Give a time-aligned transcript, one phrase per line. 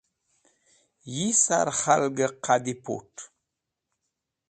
[1.15, 3.15] Yi sar k̃halgẽ qadi put̃.